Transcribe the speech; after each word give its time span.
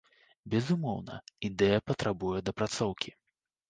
Безумоўна, 0.53 1.19
ідэя 1.51 1.85
патрабуе 1.93 2.37
дапрацоўкі. 2.53 3.19